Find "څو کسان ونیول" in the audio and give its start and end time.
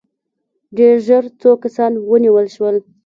1.41-2.47